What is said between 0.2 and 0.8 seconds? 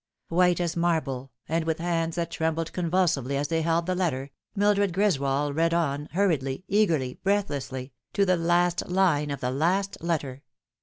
White as